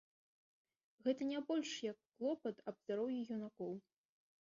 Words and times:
Гэта 1.09 1.21
не 1.33 1.39
больш 1.51 1.69
як 1.91 1.97
клопат 2.17 2.55
аб 2.73 2.83
здароўі 2.83 3.25
юнакоў. 3.41 3.73